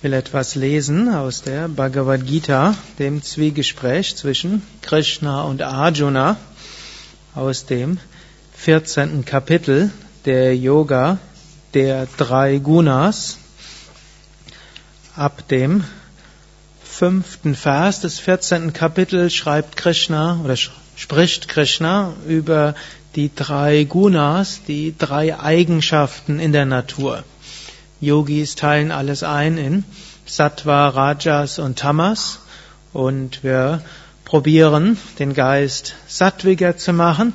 will 0.00 0.12
etwas 0.12 0.54
lesen 0.54 1.12
aus 1.12 1.42
der 1.42 1.66
Bhagavad 1.66 2.24
Gita, 2.24 2.76
dem 3.00 3.20
Zwiegespräch 3.20 4.14
zwischen 4.14 4.62
Krishna 4.80 5.42
und 5.42 5.60
Arjuna 5.60 6.36
aus 7.34 7.66
dem 7.66 7.98
14. 8.54 9.24
Kapitel 9.24 9.90
der 10.24 10.56
Yoga 10.56 11.18
der 11.74 12.06
drei 12.16 12.58
Gunas. 12.58 13.38
Ab 15.16 15.48
dem 15.48 15.82
fünften 16.84 17.56
Vers 17.56 18.00
des 18.00 18.20
14. 18.20 18.72
Kapitels 18.72 19.34
schreibt 19.34 19.76
Krishna 19.76 20.38
oder 20.44 20.54
spricht 20.94 21.48
Krishna 21.48 22.12
über 22.28 22.76
die 23.16 23.34
drei 23.34 23.82
Gunas, 23.82 24.60
die 24.68 24.94
drei 24.96 25.40
Eigenschaften 25.40 26.38
in 26.38 26.52
der 26.52 26.66
Natur. 26.66 27.24
Yogis 28.00 28.54
teilen 28.54 28.92
alles 28.92 29.22
ein 29.22 29.58
in 29.58 29.84
Sattva, 30.24 30.88
Rajas 30.88 31.58
und 31.58 31.78
Tamas 31.78 32.38
und 32.92 33.42
wir 33.42 33.82
probieren 34.24 34.98
den 35.18 35.34
Geist 35.34 35.94
sattwiger 36.06 36.76
zu 36.76 36.92
machen, 36.92 37.32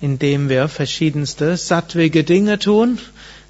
indem 0.00 0.48
wir 0.48 0.68
verschiedenste 0.68 1.56
sattwige 1.56 2.22
Dinge 2.22 2.58
tun, 2.58 2.98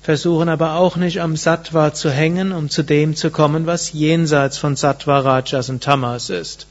versuchen 0.01 0.49
aber 0.49 0.75
auch 0.75 0.97
nicht 0.97 1.21
am 1.21 1.37
Sattva 1.37 1.93
zu 1.93 2.11
hängen, 2.11 2.53
um 2.53 2.71
zu 2.71 2.85
dem 2.85 3.17
zu 3.17 3.31
kommen, 3.31 3.67
was 3.67 3.93
jenseits 3.93 4.57
von 4.57 4.77
Sattva, 4.77 5.19
Rajas 5.19 5.69
und 5.69 5.83
Tamas 5.83 6.31
ist. 6.31 6.69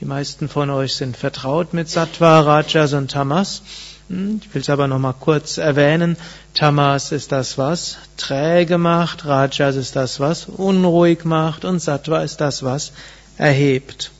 Die 0.00 0.04
meisten 0.04 0.48
von 0.48 0.70
euch 0.70 0.94
sind 0.94 1.16
vertraut 1.16 1.74
mit 1.74 1.88
Sattva, 1.88 2.40
Rajas 2.40 2.92
und 2.92 3.10
Tamas. 3.10 3.62
Hm, 4.10 4.40
ich 4.42 4.52
will 4.52 4.60
es 4.60 4.68
aber 4.68 4.88
nochmal 4.88 5.14
kurz 5.18 5.56
erwähnen. 5.56 6.16
Tamas 6.54 7.12
ist 7.12 7.30
das, 7.30 7.56
was 7.58 7.96
träge 8.16 8.76
macht, 8.76 9.24
Rajas 9.24 9.76
ist 9.76 9.94
das, 9.94 10.18
was 10.18 10.46
unruhig 10.46 11.24
macht 11.24 11.64
und 11.64 11.78
Sattva 11.78 12.22
ist 12.22 12.40
das, 12.40 12.64
was 12.64 12.92
erhebt. 13.38 14.10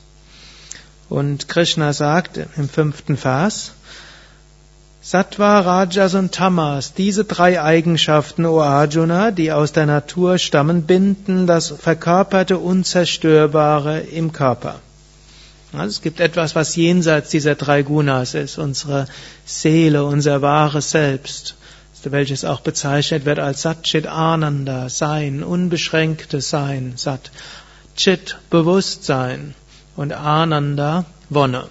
Und 1.09 1.49
Krishna 1.49 1.91
sagt 1.91 2.39
im 2.55 2.69
fünften 2.69 3.17
Vers, 3.17 3.73
Sattva, 5.01 5.59
Rajas 5.59 6.13
und 6.13 6.31
Tamas, 6.31 6.93
diese 6.93 7.25
drei 7.25 7.61
Eigenschaften, 7.61 8.45
O 8.45 8.61
Arjuna, 8.61 9.31
die 9.31 9.51
aus 9.51 9.73
der 9.73 9.87
Natur 9.87 10.37
stammen, 10.37 10.83
binden 10.83 11.47
das 11.47 11.67
verkörperte 11.67 12.59
Unzerstörbare 12.59 13.99
im 13.99 14.31
Körper. 14.31 14.79
Also 15.73 15.87
es 15.87 16.01
gibt 16.01 16.19
etwas, 16.19 16.53
was 16.53 16.75
jenseits 16.75 17.29
dieser 17.29 17.55
drei 17.55 17.81
Gunas 17.81 18.33
ist, 18.33 18.57
unsere 18.57 19.07
Seele, 19.45 20.03
unser 20.03 20.41
wahres 20.41 20.91
Selbst, 20.91 21.55
welches 22.03 22.43
auch 22.43 22.61
bezeichnet 22.61 23.25
wird 23.25 23.39
als 23.39 23.61
Satchit 23.61 24.07
Ananda, 24.07 24.89
Sein, 24.89 25.43
unbeschränktes 25.43 26.49
Sein, 26.49 26.93
Sat, 26.95 27.31
Chit, 27.95 28.37
Bewusstsein 28.49 29.53
und 29.95 30.11
Ananda, 30.11 31.05
Wonne. 31.29 31.67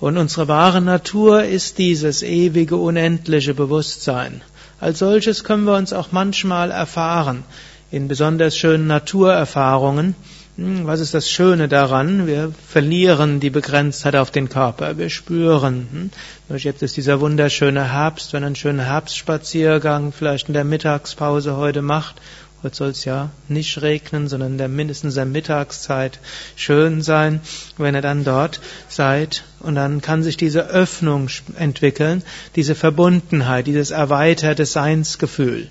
Und 0.00 0.16
unsere 0.16 0.48
wahre 0.48 0.80
Natur 0.80 1.44
ist 1.44 1.78
dieses 1.78 2.22
ewige, 2.22 2.76
unendliche 2.76 3.54
Bewusstsein. 3.54 4.42
Als 4.80 4.98
solches 4.98 5.44
können 5.44 5.64
wir 5.64 5.76
uns 5.76 5.92
auch 5.92 6.12
manchmal 6.12 6.70
erfahren, 6.70 7.44
in 7.90 8.08
besonders 8.08 8.56
schönen 8.56 8.86
Naturerfahrungen, 8.86 10.14
was 10.56 11.00
ist 11.00 11.14
das 11.14 11.30
Schöne 11.30 11.66
daran? 11.66 12.26
Wir 12.26 12.52
verlieren 12.68 13.40
die 13.40 13.48
Begrenztheit 13.48 14.16
auf 14.16 14.30
den 14.30 14.50
Körper. 14.50 14.98
Wir 14.98 15.08
spüren. 15.08 16.10
Hm, 16.50 16.58
jetzt 16.58 16.82
ist 16.82 16.98
dieser 16.98 17.20
wunderschöne 17.20 17.90
Herbst, 17.90 18.34
wenn 18.34 18.44
ein 18.44 18.54
schöner 18.54 18.84
Herbstspaziergang 18.84 20.12
vielleicht 20.12 20.48
in 20.48 20.54
der 20.54 20.64
Mittagspause 20.64 21.56
heute 21.56 21.80
macht. 21.80 22.16
Heute 22.62 22.76
soll 22.76 22.90
es 22.90 23.04
ja 23.06 23.30
nicht 23.48 23.80
regnen, 23.80 24.28
sondern 24.28 24.58
der 24.58 24.68
mindestens 24.68 25.14
der 25.14 25.24
Mittagszeit 25.24 26.20
schön 26.54 27.00
sein, 27.00 27.40
wenn 27.78 27.94
ihr 27.94 28.02
dann 28.02 28.22
dort 28.22 28.60
seid. 28.88 29.44
Und 29.58 29.74
dann 29.74 30.02
kann 30.02 30.22
sich 30.22 30.36
diese 30.36 30.68
Öffnung 30.68 31.28
entwickeln, 31.56 32.22
diese 32.56 32.74
Verbundenheit, 32.74 33.66
dieses 33.66 33.90
erweiterte 33.90 34.66
Seinsgefühl. 34.66 35.70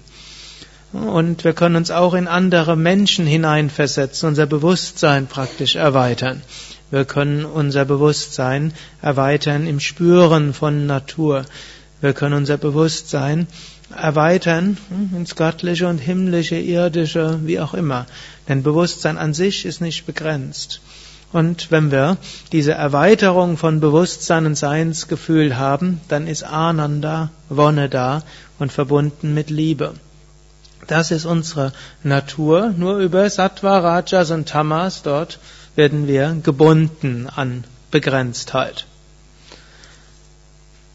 Und 0.93 1.45
wir 1.45 1.53
können 1.53 1.77
uns 1.77 1.89
auch 1.89 2.13
in 2.13 2.27
andere 2.27 2.75
Menschen 2.75 3.25
hineinversetzen, 3.25 4.27
unser 4.27 4.45
Bewusstsein 4.45 5.27
praktisch 5.27 5.75
erweitern. 5.75 6.41
Wir 6.89 7.05
können 7.05 7.45
unser 7.45 7.85
Bewusstsein 7.85 8.73
erweitern 9.01 9.67
im 9.67 9.79
Spüren 9.79 10.53
von 10.53 10.85
Natur. 10.85 11.45
Wir 12.01 12.11
können 12.11 12.33
unser 12.33 12.57
Bewusstsein 12.57 13.47
erweitern 13.95 14.77
hm, 14.89 15.15
ins 15.15 15.35
Göttliche 15.37 15.87
und 15.87 15.99
Himmlische, 15.99 16.57
Irdische, 16.57 17.39
wie 17.43 17.61
auch 17.61 17.73
immer. 17.73 18.05
Denn 18.49 18.63
Bewusstsein 18.63 19.17
an 19.17 19.33
sich 19.33 19.65
ist 19.65 19.79
nicht 19.79 20.05
begrenzt. 20.05 20.81
Und 21.31 21.71
wenn 21.71 21.91
wir 21.91 22.17
diese 22.51 22.73
Erweiterung 22.73 23.55
von 23.55 23.79
Bewusstsein 23.79 24.45
und 24.45 24.55
Seinsgefühl 24.55 25.57
haben, 25.57 26.01
dann 26.09 26.27
ist 26.27 26.43
Ananda, 26.43 27.31
Wonne 27.47 27.87
da 27.87 28.23
und 28.59 28.73
verbunden 28.73 29.33
mit 29.33 29.49
Liebe. 29.49 29.93
Das 30.91 31.09
ist 31.09 31.23
unsere 31.23 31.71
Natur. 32.03 32.73
Nur 32.75 32.97
über 32.97 33.29
Sattva, 33.29 33.79
Rajas 33.79 34.29
und 34.29 34.49
Tamas 34.49 35.03
dort 35.03 35.39
werden 35.77 36.05
wir 36.05 36.35
gebunden 36.43 37.29
an 37.33 37.63
Begrenztheit. 37.91 38.85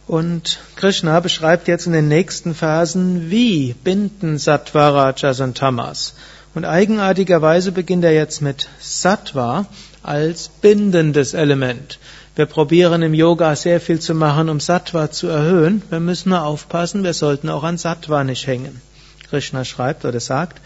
Und 0.06 0.58
Krishna 0.76 1.18
beschreibt 1.20 1.66
jetzt 1.66 1.86
in 1.86 1.94
den 1.94 2.08
nächsten 2.08 2.54
Versen, 2.54 3.30
wie 3.30 3.72
binden 3.72 4.36
Sattva, 4.36 4.90
Rajas 4.90 5.40
und 5.40 5.56
Tamas. 5.56 6.12
Und 6.54 6.66
eigenartigerweise 6.66 7.72
beginnt 7.72 8.04
er 8.04 8.12
jetzt 8.12 8.42
mit 8.42 8.68
Sattva 8.78 9.64
als 10.02 10.48
bindendes 10.60 11.32
Element. 11.32 11.98
Wir 12.34 12.44
probieren 12.44 13.00
im 13.00 13.14
Yoga 13.14 13.56
sehr 13.56 13.80
viel 13.80 13.98
zu 13.98 14.12
machen, 14.12 14.50
um 14.50 14.60
Sattva 14.60 15.10
zu 15.10 15.28
erhöhen. 15.28 15.80
Wir 15.88 16.00
müssen 16.00 16.28
nur 16.28 16.42
aufpassen, 16.42 17.02
wir 17.02 17.14
sollten 17.14 17.48
auch 17.48 17.64
an 17.64 17.78
Sattva 17.78 18.24
nicht 18.24 18.46
hängen. 18.46 18.82
Krishna 19.30 19.64
schreibt 19.64 20.04
oder 20.04 20.20
sagt, 20.20 20.60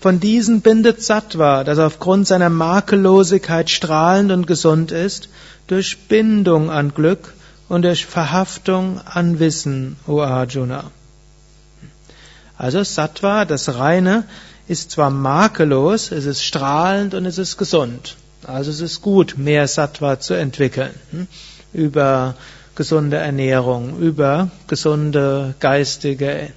von 0.00 0.20
diesen 0.20 0.60
bindet 0.60 1.02
Sattva, 1.02 1.64
das 1.64 1.78
aufgrund 1.78 2.26
seiner 2.26 2.50
Makellosigkeit 2.50 3.70
strahlend 3.70 4.32
und 4.32 4.46
gesund 4.46 4.92
ist, 4.92 5.28
durch 5.66 5.96
Bindung 6.08 6.70
an 6.70 6.92
Glück 6.92 7.32
und 7.68 7.82
durch 7.82 8.04
Verhaftung 8.04 9.00
an 9.06 9.38
Wissen, 9.38 9.96
O 10.06 10.20
Arjuna. 10.20 10.90
Also 12.58 12.84
Sattva, 12.84 13.46
das 13.46 13.76
Reine, 13.76 14.24
ist 14.68 14.90
zwar 14.90 15.10
makellos, 15.10 16.10
es 16.10 16.24
ist 16.26 16.42
strahlend 16.42 17.14
und 17.14 17.26
es 17.26 17.38
ist 17.38 17.56
gesund. 17.56 18.16
Also 18.46 18.70
es 18.70 18.80
ist 18.80 19.02
gut, 19.02 19.36
mehr 19.38 19.66
Sattva 19.68 20.20
zu 20.20 20.34
entwickeln. 20.34 20.94
Hm? 21.10 21.26
Über 21.72 22.34
gesunde 22.74 23.16
Ernährung, 23.16 23.98
über 23.98 24.50
gesunde 24.66 25.54
geistige 25.60 26.50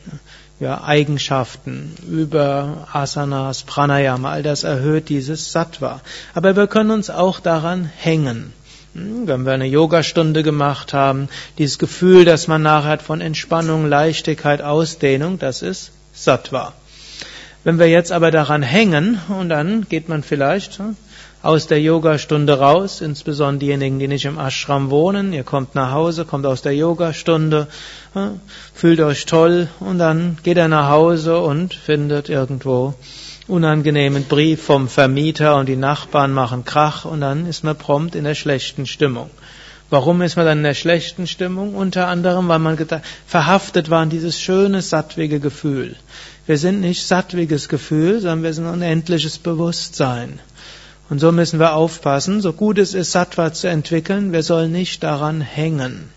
ja, 0.59 0.84
Eigenschaften, 0.84 1.94
über 2.09 2.88
Asanas, 2.91 3.63
Pranayama, 3.63 4.31
all 4.31 4.44
das 4.44 4.63
erhöht 4.63 5.09
dieses 5.09 5.51
Sattva. 5.51 6.01
Aber 6.34 6.56
wir 6.56 6.68
können 6.68 6.91
uns 6.91 7.09
auch 7.09 7.40
daran 7.40 7.85
hängen. 7.85 8.53
Hm, 8.94 9.28
wenn 9.28 9.45
wir 9.45 9.53
eine 9.53 9.68
Yogastunde 9.68 10.41
gemacht 10.41 10.94
haben, 10.94 11.29
dieses 11.57 11.78
Gefühl, 11.78 12.25
das 12.25 12.47
man 12.47 12.63
nachher 12.63 12.90
hat 12.90 13.01
von 13.03 13.22
Entspannung, 13.22 13.88
Leichtigkeit, 13.88 14.62
Ausdehnung, 14.62 15.38
das 15.38 15.62
ist 15.62 15.91
Sattva. 16.13 16.74
Wenn 17.63 17.78
wir 17.79 17.88
jetzt 17.88 18.12
aber 18.12 18.31
daran 18.31 18.63
hängen 18.63 19.19
und 19.28 19.50
dann 19.50 19.88
geht 19.88 20.09
man 20.09 20.24
vielleicht 20.24 20.79
hm, 20.79 20.95
aus 21.47 21.66
der 21.66 21.80
Yogastunde 21.80 22.59
raus, 22.59 23.00
insbesondere 23.00 23.59
diejenigen, 23.59 24.00
die 24.00 24.09
nicht 24.09 24.25
im 24.25 24.38
Ashram 24.38 24.90
wohnen. 24.90 25.31
Ihr 25.31 25.46
kommt 25.46 25.75
nach 25.75 25.94
Hause, 25.94 26.25
kommt 26.25 26.46
aus 26.46 26.62
der 26.62 26.75
Yogastunde, 26.75 27.68
fühlt 28.74 29.00
euch 29.00 29.25
toll 29.25 29.69
und 29.80 29.97
dann 29.97 30.38
geht 30.44 30.57
er 30.57 30.68
nach 30.68 30.90
Hause 30.90 31.40
und 31.40 31.74
findet 31.74 32.28
irgendwo 32.28 32.96
unangenehmen 33.47 34.25
Brief 34.25 34.62
vom 34.62 34.89
Vermieter 34.89 35.56
und 35.56 35.69
die 35.69 35.77
Nachbarn 35.77 36.33
machen 36.33 36.66
Krach 36.66 37.06
und 37.06 37.22
dann 37.22 37.45
ist 37.45 37.63
man 37.63 37.77
prompt 37.77 38.16
in 38.16 38.25
der 38.25 38.36
schlechten 38.36 38.86
Stimmung. 38.86 39.30
Warum 39.89 40.22
ist 40.22 40.36
man 40.36 40.45
dann 40.45 40.57
in 40.57 40.66
der 40.66 40.74
schlechten 40.74 41.27
Stimmung? 41.27 41.75
Unter 41.75 42.10
anderem, 42.10 42.50
weil 42.50 42.60
man 42.60 42.77
verhaftet 43.25 43.89
war 43.89 44.04
in 44.04 44.10
dieses 44.10 44.38
schöne, 44.38 44.81
sattwige 44.81 45.39
Gefühl. 45.39 45.95
Wir 46.45 46.57
sind 46.57 46.81
nicht 46.81 47.07
sattwiges 47.07 47.69
Gefühl, 47.69 48.19
sondern 48.19 48.44
wir 48.44 48.54
sind 48.54 48.68
unendliches 48.68 49.38
Bewusstsein. 49.38 50.42
Und 51.09 51.19
so 51.19 51.31
müssen 51.31 51.59
wir 51.59 51.74
aufpassen, 51.74 52.42
so 52.42 52.51
gut 52.51 52.77
es 52.77 52.94
ist, 52.94 53.12
Sattva 53.12 53.54
zu 53.54 53.68
entwickeln, 53.68 54.33
wir 54.33 54.44
sollen 54.44 54.71
nicht 54.71 55.04
daran 55.04 55.39
hängen. 55.39 56.09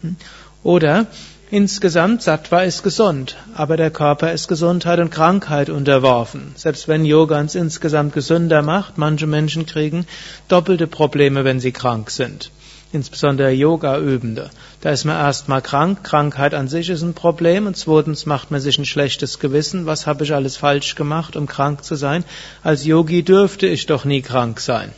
Hm? 0.00 0.16
Oder 0.62 1.06
insgesamt, 1.50 2.22
Sattva 2.22 2.62
ist 2.62 2.82
gesund, 2.82 3.36
aber 3.54 3.76
der 3.76 3.90
Körper 3.90 4.32
ist 4.32 4.48
Gesundheit 4.48 4.98
und 4.98 5.10
Krankheit 5.10 5.68
unterworfen. 5.68 6.52
Selbst 6.56 6.88
wenn 6.88 7.04
Yoga 7.04 7.38
uns 7.40 7.54
insgesamt 7.54 8.14
gesünder 8.14 8.62
macht, 8.62 8.96
manche 8.96 9.26
Menschen 9.26 9.66
kriegen 9.66 10.06
doppelte 10.48 10.86
Probleme, 10.86 11.44
wenn 11.44 11.60
sie 11.60 11.72
krank 11.72 12.10
sind. 12.10 12.50
Insbesondere 12.92 13.50
Yoga-Übende. 13.50 14.50
Da 14.80 14.90
ist 14.90 15.04
man 15.04 15.16
erstmal 15.16 15.62
krank, 15.62 16.02
Krankheit 16.02 16.54
an 16.54 16.68
sich 16.68 16.88
ist 16.88 17.02
ein 17.02 17.14
Problem 17.14 17.66
und 17.66 17.76
zweitens 17.76 18.26
macht 18.26 18.50
man 18.50 18.60
sich 18.60 18.78
ein 18.78 18.84
schlechtes 18.84 19.38
Gewissen, 19.38 19.86
was 19.86 20.06
habe 20.06 20.24
ich 20.24 20.34
alles 20.34 20.56
falsch 20.56 20.94
gemacht, 20.94 21.36
um 21.36 21.46
krank 21.46 21.84
zu 21.84 21.94
sein. 21.94 22.24
Als 22.62 22.84
Yogi 22.84 23.22
dürfte 23.22 23.66
ich 23.66 23.86
doch 23.86 24.04
nie 24.04 24.22
krank 24.22 24.60
sein. 24.60 24.92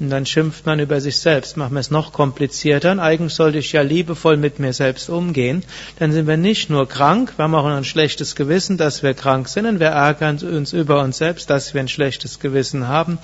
Und 0.00 0.10
dann 0.10 0.26
schimpft 0.26 0.64
man 0.64 0.78
über 0.78 1.00
sich 1.00 1.18
selbst, 1.18 1.56
macht 1.56 1.72
man 1.72 1.80
es 1.80 1.90
noch 1.90 2.12
komplizierter. 2.12 2.92
Und 2.92 3.00
eigentlich 3.00 3.34
sollte 3.34 3.58
ich 3.58 3.72
ja 3.72 3.82
liebevoll 3.82 4.36
mit 4.36 4.60
mir 4.60 4.72
selbst 4.72 5.08
umgehen. 5.08 5.64
Dann 5.98 6.12
sind 6.12 6.28
wir 6.28 6.36
nicht 6.36 6.70
nur 6.70 6.88
krank, 6.88 7.32
wir 7.36 7.42
haben 7.42 7.54
auch 7.56 7.64
ein 7.64 7.84
schlechtes 7.84 8.36
Gewissen, 8.36 8.76
dass 8.76 9.02
wir 9.02 9.14
krank 9.14 9.48
sind. 9.48 9.66
Und 9.66 9.80
wir 9.80 9.88
ärgern 9.88 10.38
uns 10.38 10.72
über 10.72 11.02
uns 11.02 11.18
selbst, 11.18 11.50
dass 11.50 11.74
wir 11.74 11.80
ein 11.80 11.88
schlechtes 11.88 12.38
Gewissen 12.38 12.86
haben. 12.86 13.18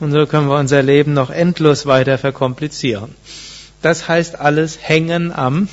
Und 0.00 0.12
so 0.12 0.26
können 0.26 0.48
wir 0.48 0.58
unser 0.58 0.82
Leben 0.82 1.12
noch 1.12 1.28
endlos 1.28 1.84
weiter 1.84 2.16
verkomplizieren. 2.16 3.14
Das 3.82 4.08
heißt 4.08 4.40
alles 4.40 4.78
hängen 4.80 5.30
am 5.30 5.68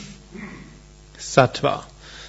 Sattva. 1.17 1.85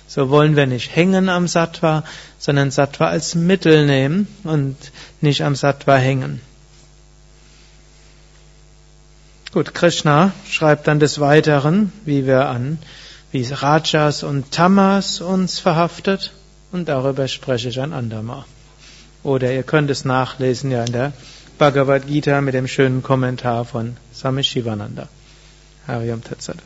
So 0.07 0.31
wollen 0.31 0.55
wir 0.55 0.67
nicht 0.67 0.95
hängen 0.95 1.29
am 1.29 1.49
Sattva, 1.49 2.05
sondern 2.39 2.71
Sattva 2.71 3.09
als 3.09 3.35
Mittel 3.35 3.87
nehmen 3.87 4.29
und 4.45 4.77
nicht 5.21 5.43
am 5.43 5.57
Sattva 5.57 5.97
hängen. 5.97 6.41
Gut, 9.53 9.75
Krishna 9.75 10.33
schreibt 10.49 10.89
dann 10.89 10.99
des 10.99 11.21
Weiteren, 11.21 11.93
wie 12.07 12.27
wir 12.27 12.49
an, 12.49 12.79
wie 13.33 13.47
Rajas 13.51 14.23
und 14.23 14.51
Tamas 14.51 15.21
uns 15.21 15.59
verhaftet, 15.59 16.33
und 16.73 16.89
darüber 16.89 17.29
spreche 17.29 17.69
ich 17.69 17.79
ein 17.79 17.93
andermal. 17.93 18.47
Oder 19.23 19.53
ihr 19.53 19.63
könnt 19.63 19.91
es 19.91 20.07
nachlesen 20.07 20.71
ja 20.71 20.85
in 20.85 20.93
der 20.93 21.13
Bhagavad 21.59 22.07
Gita 22.07 22.41
mit 22.41 22.55
dem 22.55 22.67
schönen 22.67 23.03
Kommentar 23.03 23.67
von 23.67 23.99
Swami 24.15 24.43
Shivananda. 24.43 25.09
Hariam 25.87 26.25
Tatsat. 26.25 26.57